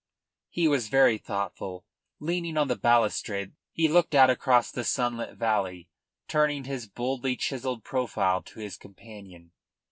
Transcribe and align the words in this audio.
He 0.49 0.67
was 0.67 0.87
very 0.89 1.19
thoughtful. 1.19 1.85
Leaning 2.19 2.57
on 2.57 2.67
the 2.67 2.75
balustrade, 2.75 3.53
he 3.71 3.87
looked 3.87 4.15
out 4.15 4.31
across 4.31 4.71
the 4.71 4.83
sunlit 4.83 5.37
valley, 5.37 5.89
turning 6.27 6.63
his 6.63 6.87
boldly 6.87 7.35
chiselled 7.35 7.83
profile 7.83 8.41
to 8.41 8.59
his 8.59 8.77
companion. 8.77 9.51